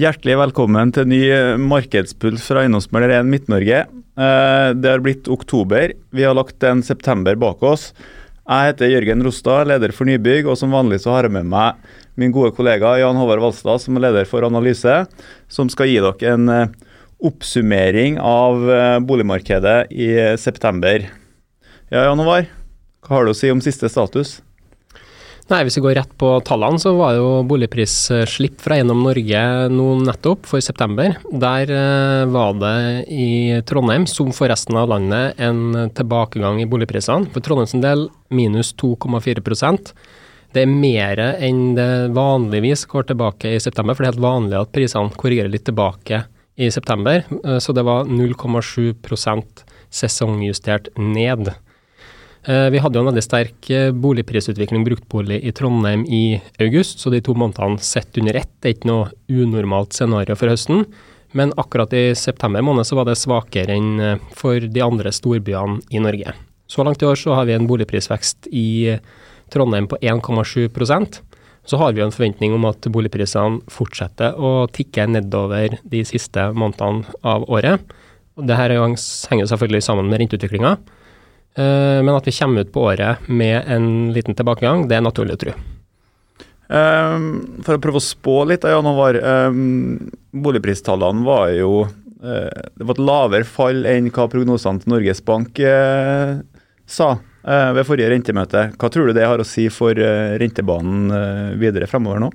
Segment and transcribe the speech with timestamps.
[0.00, 1.18] Hjertelig velkommen til ny
[1.60, 3.80] markedspuls fra Eiendomsmelder 1 Midt-Norge.
[3.84, 5.92] Eh, det har blitt oktober.
[6.14, 7.90] Vi har lagt en september bak oss.
[8.48, 11.82] Jeg heter Jørgen Rostad, leder for nybygg, og som vanlig så har jeg med meg
[12.16, 15.02] min gode kollega Jan Håvard Valstad, som er leder for analyse,
[15.52, 16.72] som skal gi dere en eh,
[17.20, 21.10] oppsummering av eh, boligmarkedet i september.
[21.92, 22.48] Ja, Jan Håvard,
[23.04, 24.38] hva har du å si om siste status?
[25.50, 29.40] Nei, Hvis vi går rett på tallene, så var jo boligprisslipp fra Eiendom Norge
[29.74, 31.16] nå nettopp, for september.
[31.26, 37.32] Der eh, var det i Trondheim, som for resten av landet, en tilbakegang i boligprisene.
[37.34, 39.90] For Trondheims del minus 2,4%
[40.54, 44.58] Det er mer enn det vanligvis går tilbake i september, for det er helt vanlig
[44.60, 46.22] at prisene korrigerer litt tilbake
[46.62, 47.24] i september.
[47.42, 51.50] Eh, så det var 0,7% sesongjustert ned.
[52.44, 57.12] Eh, vi hadde jo en veldig sterk eh, boligprisutvikling bruktbolig i Trondheim i august, så
[57.12, 60.86] de to månedene sett under ett er ikke noe unormalt scenario for høsten.
[61.36, 65.82] Men akkurat i september måned så var det svakere enn eh, for de andre storbyene
[65.92, 66.32] i Norge.
[66.70, 68.96] Så langt i år så har vi en boligprisvekst i
[69.52, 71.20] Trondheim på 1,7%
[71.66, 76.46] Så har vi jo en forventning om at boligprisene fortsetter å tikke nedover de siste
[76.56, 77.84] månedene av året.
[78.38, 80.78] Dette henger selvfølgelig sammen med renteutviklinga.
[81.58, 85.36] Eh, men at vi kommer ut på året med en liten tilbakegang, det er naturlig
[85.36, 85.54] å tro.
[86.70, 87.24] Um,
[87.66, 89.18] for å prøve å spå litt, Jan Håvard.
[89.18, 95.24] Um, boligpristallene var jo uh, Det var et lavere fall enn hva prognosene til Norges
[95.26, 96.38] Bank uh,
[96.86, 98.66] sa ved forrige rentemøte.
[98.76, 102.28] Hva tror du det har å si for rentebanen videre fremover nå?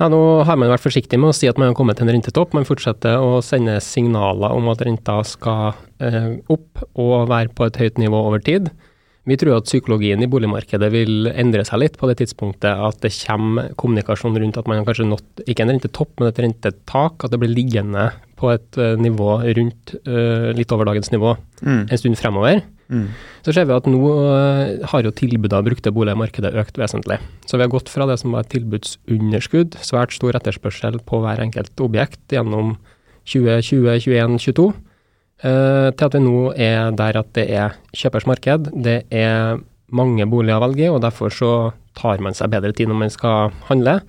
[0.00, 2.14] Ja, nå har man vært forsiktig med å si at man har kommet til en
[2.16, 2.54] rentetopp.
[2.56, 7.78] Man fortsetter å sende signaler om at renta skal eh, opp og være på et
[7.82, 8.72] høyt nivå over tid.
[9.24, 13.14] Vi tror at psykologien i boligmarkedet vil endre seg litt på det tidspunktet at det
[13.22, 17.24] kommer kommunikasjon rundt at man har kanskje nådd ikke en rentetopp, men et rentetak.
[17.24, 21.82] At det blir liggende på et uh, nivå rundt uh, litt over dagens nivå mm.
[21.88, 22.62] en stund fremover.
[22.92, 23.08] Mm.
[23.44, 26.78] Så ser vi at nå uh, har jo tilbudet av brukte boliger i markedet økt
[26.80, 27.18] vesentlig.
[27.48, 31.42] Så vi har gått fra det som var et tilbudsunderskudd, svært stor etterspørsel på hver
[31.44, 32.74] enkelt objekt gjennom
[33.30, 34.66] 2020, 2021, 2022,
[35.44, 38.68] uh, til at vi nå er der at det er kjøpers marked.
[38.84, 39.62] Det er
[39.94, 41.54] mange boliger å velge i, og derfor så
[41.94, 44.00] tar man seg bedre tid når man skal handle.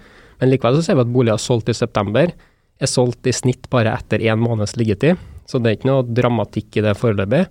[0.42, 2.34] Men likevel så ser vi at boliger solgt i september
[2.82, 5.20] er solgt i snitt bare etter én måneds liggetid.
[5.46, 7.46] Så det er ikke noe dramatikk i det foreløpig.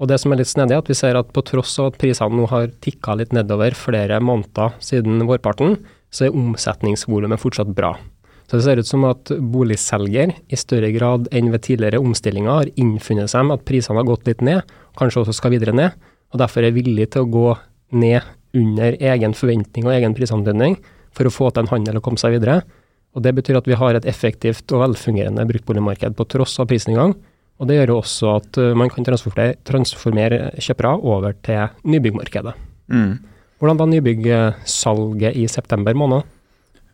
[0.00, 1.98] Og det som er litt snedig, er at vi ser at på tross av at
[2.00, 5.76] prisene nå har tikka litt nedover flere måneder siden vårparten,
[6.10, 7.92] så er omsetningsvolumet fortsatt bra.
[8.48, 12.70] Så det ser ut som at boligselger i større grad enn ved tidligere omstillinger har
[12.80, 14.64] innfunnet seg med at prisene har gått litt ned,
[14.98, 15.94] kanskje også skal videre ned,
[16.32, 17.46] og derfor er villig til å gå
[18.00, 18.26] ned
[18.56, 20.80] under egen forventning og egen prisantydning
[21.14, 22.62] for å få til en handel og komme seg videre.
[23.16, 27.16] Og Det betyr at vi har et effektivt og velfungerende bruktboligmarked på tross av prisnedgang,
[27.60, 32.54] og Det gjør jo også at eh, man kan transformere, transformere kjøpere over til nybyggmarkedet.
[32.88, 33.18] Mm.
[33.60, 36.24] Hvordan var nybyggsalget i september måned?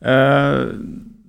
[0.02, 0.74] Uh,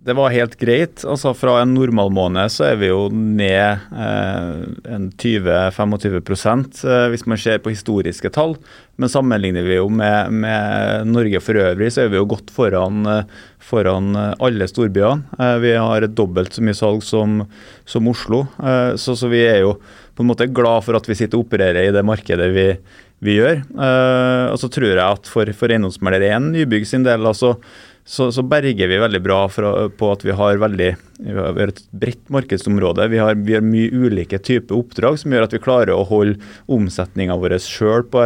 [0.07, 1.03] det var helt greit.
[1.03, 4.51] Altså Fra en normal måned så er vi jo ned eh,
[4.95, 6.13] en 20-25
[6.87, 8.55] eh, hvis man ser på historiske tall.
[8.97, 13.03] Men sammenligner vi jo med, med, Norge for øvrig, så er vi jo godt foran,
[13.11, 15.27] eh, foran alle storbyene.
[15.35, 17.41] Eh, vi har dobbelt så mye salg som,
[17.83, 18.45] som Oslo.
[18.63, 19.75] Eh, så, så, vi er jo
[20.15, 22.69] på en måte glad for at vi sitter og opererer i det markedet vi,
[23.27, 23.59] vi gjør.
[23.59, 27.57] Eh, og så tror jeg at for, for eiendomsmegler 1 nybygg sin del, altså
[28.07, 31.79] så, så, berger vi veldig bra for, på at vi har, veldig, vi har et
[31.91, 33.03] bredt markedsområde.
[33.11, 36.37] Vi har, vi har, mye ulike typer oppdrag som gjør at vi klarer å holde
[36.71, 38.21] omsetninga vår sjøl på,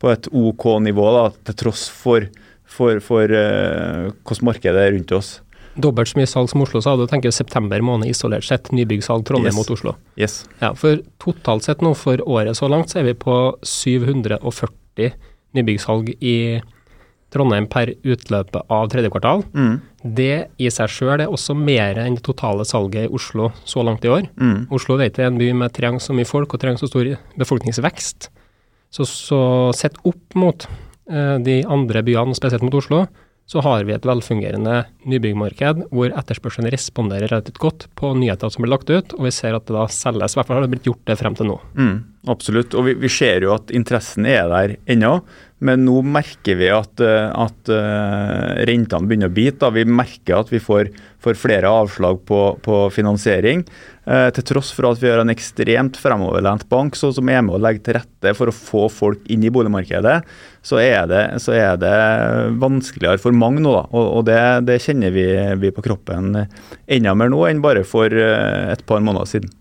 [0.00, 2.24] på, et OK nivå, da, til tross for,
[2.64, 5.34] for, for uh, hvordan markedet er rundt oss.
[5.76, 8.70] Dobbelt så mye salg som Oslo, sa du tenker september måned isolert sett.
[8.72, 9.58] Nybyggsalg Trondheim yes.
[9.58, 9.92] mot Oslo.
[10.16, 10.38] Yes.
[10.62, 15.12] Ja, for totalt sett nå for året så langt, så er vi på 740
[15.60, 16.72] nybyggsalg i Trondheim
[17.36, 19.44] Trondheim per utløpet av tredje kvartal.
[19.54, 19.76] Mm.
[20.16, 24.06] Det i seg sjøl er også mer enn det totale salget i Oslo så langt
[24.06, 24.26] i år.
[24.40, 24.66] Mm.
[24.74, 28.30] Oslo vet er en by med trenger så mye folk og trenger så stor befolkningsvekst.
[28.96, 29.40] Så, så
[29.76, 33.04] sett opp mot eh, de andre byene, spesielt mot Oslo,
[33.46, 38.72] så har vi et velfungerende nybyggmarked hvor etterspørselen responderer relativt godt på nyheter som blir
[38.74, 40.34] lagt ut, og vi ser at det da selges.
[40.34, 41.60] I hvert fall har det blitt gjort det frem til nå.
[41.78, 41.96] Mm,
[42.32, 45.20] absolutt, og vi, vi, ser jo at interessen er der ennå.
[45.64, 49.70] Men nå merker vi at, eh, at uh, rentene begynner å bite.
[49.72, 50.90] Vi merker at vi får,
[51.24, 53.64] får flere avslag på, på finansiering.
[54.04, 57.56] Eh, til tross for at vi har en ekstremt fremoverlent bank så, som er med
[57.56, 60.20] å legge til rette for å få folk inn i boligmarkedet,
[60.66, 61.96] så er det, så er det
[62.60, 63.72] vanskeligere for mange nå.
[63.78, 63.86] Da.
[63.96, 65.26] Og, og det, det, kjenner vi,
[65.62, 69.56] vi på kroppen enda mer nå enn bare for uh, et par måneder siden.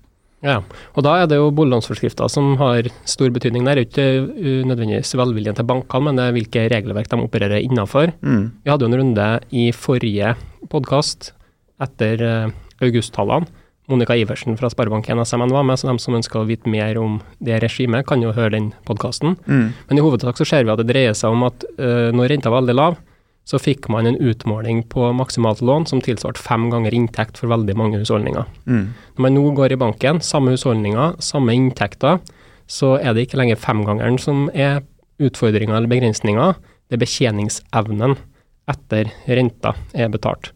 [0.46, 0.60] Ja,
[0.94, 3.66] og da er det jo boliglånsforskrifter som har stor betydning.
[3.66, 7.64] Det er ikke uh, nødvendigvis velviljen til bankene, men det er hvilke regelverk de opererer
[7.64, 8.14] innenfor.
[8.22, 8.44] Mm.
[8.62, 10.36] Vi hadde jo en runde i forrige
[10.72, 11.32] podkast
[11.82, 12.54] etter uh,
[12.86, 13.50] augusttallene.
[13.90, 17.20] Monica Iversen fra Sparebank1 SMN var med, så de som ønsker å vite mer om
[17.46, 19.36] det regimet, kan jo høre den podkasten.
[19.46, 19.68] Mm.
[19.90, 22.54] Men i hovedsak så ser vi at det dreier seg om at uh, når renta
[22.54, 22.98] var veldig lav,
[23.46, 27.76] så fikk man en utmåling på maksimalt lån som tilsvarte fem ganger inntekt for veldig
[27.78, 28.48] mange husholdninger.
[28.66, 28.88] Mm.
[29.16, 32.20] Når man nå går i banken, samme husholdninger, samme inntekter,
[32.66, 34.82] så er det ikke lenger femgangeren som er
[35.22, 36.54] utfordringa eller begrensninga,
[36.90, 38.18] det er betjeningsevnen
[38.72, 40.50] etter renta er betalt.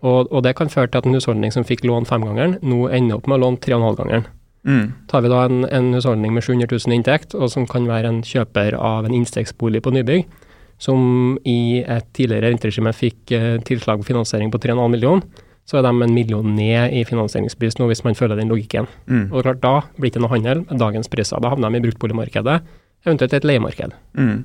[0.00, 3.18] Og, og, det kan føre til at en husholdning som fikk lån femgangeren, nå ender
[3.18, 4.28] opp med å låne tre og en halv gangeren.
[4.64, 4.86] Mm.
[5.10, 8.22] Tar vi da en, en husholdning med 700 000 inntekt, og som kan være en
[8.24, 10.24] kjøper av en innstegsbolig på nybygg,
[10.80, 15.84] som i et tidligere renteregime fikk eh, tilslag på finansiering på 3,5 millioner, så er
[15.86, 18.88] de en million ned i finansieringspris nå, hvis man følger den logikken.
[19.06, 19.28] Mm.
[19.28, 21.38] Og klart, Da blir det ikke noe handel med dagens priser.
[21.38, 22.56] Da havner de i bruktboligmarkedet,
[23.06, 23.94] eventuelt et leiemarked.
[24.18, 24.40] Mm.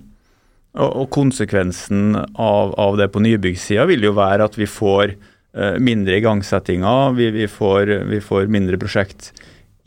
[0.75, 5.79] Og, og, konsekvensen av, av det på nybyggsida vil jo være at vi får uh,
[5.79, 9.31] mindre igangsettinger, vi, vi, får, vi får mindre prosjekt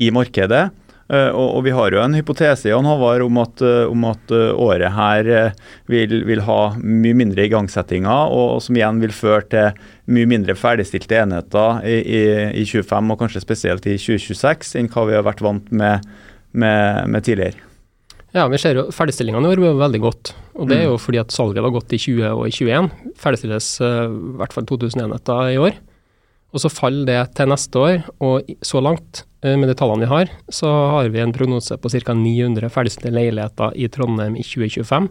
[0.01, 0.71] i markedet.
[1.09, 4.33] Uh, og, og, vi har jo en hypotese Jan Håvard, om at, uh, om at
[4.35, 5.31] uh, året her
[5.89, 9.79] vil, vil, ha mye mindre igangsettinger, og, og, som igjen vil føre til
[10.13, 12.21] mye mindre ferdigstilte enheter i, i,
[12.61, 16.05] i, 25, og kanskje spesielt i 2026, enn hva vi har vært vant med,
[16.53, 17.65] med, med tidligere.
[18.37, 20.35] Ja, vi ser jo ferdigstillingene i år var veldig godt.
[20.61, 21.01] Og det er jo mm.
[21.01, 22.91] fordi at salget var godt i 20 og i 21.
[23.17, 23.93] Ferdigstilles i
[24.43, 25.79] hvert fall 2000 enheter i år.
[26.53, 30.11] Og så faller det til neste år, og så langt, eh, med de tallene vi
[30.11, 32.15] har, så har vi en prognose på ca.
[32.15, 35.07] 900 ferdigstilte leiligheter i Trondheim i 2025,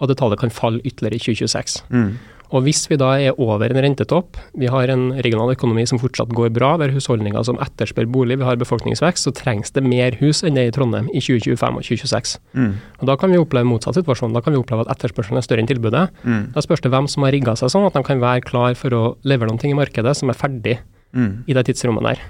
[0.00, 1.80] og det tallet kan falle ytterligere i 2026.
[1.88, 2.12] Mm.
[2.50, 6.32] Og hvis vi da er over en rentetopp, vi har en regional økonomi som fortsatt
[6.34, 10.18] går bra, vi har husholdninger som etterspør bolig, vi har befolkningsvekst, så trengs det mer
[10.18, 12.34] hus enn det i Trondheim i 2025 og 2026.
[12.58, 12.72] Mm.
[12.98, 14.34] Og Da kan vi oppleve motsatt situasjon.
[14.34, 16.08] Da kan vi oppleve at etterspørselen er større enn tilbudet.
[16.26, 16.50] Mm.
[16.56, 18.98] Da spørs det hvem som har rigga seg sånn at de kan være klar for
[18.98, 20.80] å levere ting i markedet som er ferdig
[21.14, 21.46] mm.
[21.46, 22.26] i det tidsrommet der.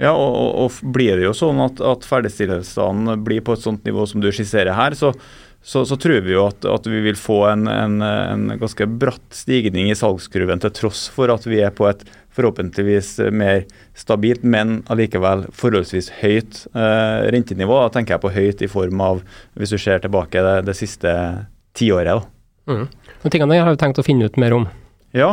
[0.00, 4.06] Ja, og, og, blir det jo sånn at, at ferdigstillelsene blir på et sånt nivå
[4.08, 5.12] som du skisserer her, så
[5.62, 9.36] så, så, tror vi jo at, at vi vil få en, en, en, ganske bratt
[9.36, 12.00] stigning i salgskurven, til tross for at vi er på et
[12.32, 13.66] forhåpentligvis mer
[13.98, 17.76] stabilt, men allikevel forholdsvis høyt eh, rentenivå.
[17.82, 19.20] Da tenker jeg på høyt i form av,
[19.58, 21.12] hvis du ser tilbake det, det siste
[21.76, 22.24] tiåret.
[22.70, 22.86] Mm.
[23.28, 24.68] Tingene jeg har jo tenkt å finne ut mer om.
[25.10, 25.32] Ja,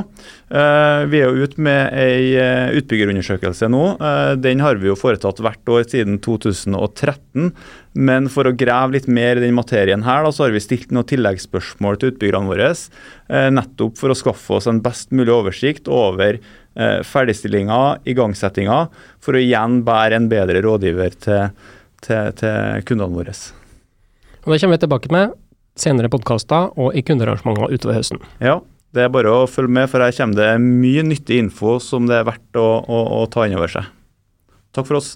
[0.49, 3.81] eh, vi er jo ute med ei eh, utbyggerundersøkelse nå.
[4.01, 7.51] Eh, den har vi jo foretatt hvert år siden 2013.
[7.93, 10.89] Men for å grave litt mer i den materien her, da, så har vi stilt
[10.93, 12.71] noen tilleggsspørsmål til utbyggerne våre.
[13.53, 16.37] Nettopp for å skaffe oss en best mulig oversikt over
[16.77, 18.91] ferdigstillinger, igangsettinger,
[19.23, 21.57] for å igjen bære en bedre rådgiver til,
[22.05, 23.33] til, til kundene våre.
[24.45, 25.33] Og Det kommer vi tilbake med
[25.77, 28.21] senere i podkaster og i kundearrangementer utover høsten.
[28.37, 28.59] Ja,
[28.95, 32.21] det er bare å følge med, for her kommer det mye nyttig info som det
[32.21, 33.89] er verdt å, å, å ta inn over seg.
[34.75, 35.15] Takk for oss.